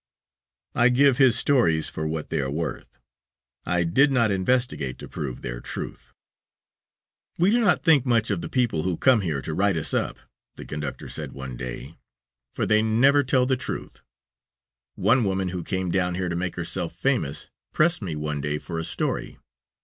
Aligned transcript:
I 0.73 0.89
give 0.89 1.19
his 1.19 1.37
stories 1.37 1.87
for 1.87 2.07
what 2.07 2.29
they 2.29 2.39
are 2.41 2.49
worth; 2.49 2.97
I 3.67 3.83
did 3.83 4.11
not 4.11 4.31
investigate 4.31 4.97
to 4.97 5.07
prove 5.07 5.41
their 5.43 5.59
truth. 5.61 6.11
"We 7.37 7.51
do 7.51 7.59
not 7.59 7.83
think 7.83 8.03
much 8.03 8.31
of 8.31 8.41
the 8.41 8.49
people 8.49 8.81
who 8.81 8.97
come 8.97 9.21
here 9.21 9.43
to 9.43 9.53
write 9.53 9.77
us 9.77 9.93
up," 9.93 10.17
the 10.55 10.65
conductor 10.65 11.07
said 11.07 11.33
one 11.33 11.55
day, 11.55 11.99
"for 12.51 12.65
they 12.65 12.81
never 12.81 13.23
tell 13.23 13.45
the 13.45 13.55
truth. 13.55 14.01
One 14.95 15.23
woman 15.23 15.49
who 15.49 15.63
came 15.63 15.91
down 15.91 16.15
here 16.15 16.29
to 16.29 16.35
make 16.35 16.55
herself 16.55 16.93
famous 16.95 17.51
pressed 17.71 18.01
me 18.01 18.15
one 18.15 18.41
day 18.41 18.57
for 18.57 18.79
a 18.79 18.83
story. 18.83 19.37